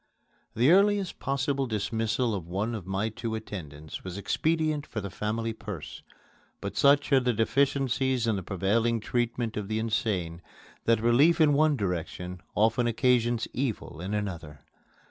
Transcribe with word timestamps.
The 0.55 0.71
earliest 0.71 1.19
possible 1.19 1.67
dismissal 1.67 2.33
of 2.33 2.47
one 2.47 2.73
of 2.73 2.87
my 2.87 3.09
two 3.09 3.35
attendants 3.35 4.03
was 4.03 4.17
expedient 4.17 4.87
for 4.87 4.99
the 4.99 5.11
family 5.11 5.53
purse; 5.53 6.01
but 6.59 6.75
such 6.75 7.13
are 7.13 7.19
the 7.19 7.33
deficiencies 7.33 8.25
in 8.25 8.35
the 8.35 8.41
prevailing 8.41 8.99
treatment 8.99 9.55
of 9.57 9.67
the 9.67 9.77
insane 9.77 10.41
that 10.85 11.01
relief 11.01 11.39
in 11.39 11.53
one 11.53 11.77
direction 11.77 12.41
often 12.55 12.87
occasions 12.87 13.47
evil 13.53 14.01
in 14.01 14.15
another. 14.15 14.65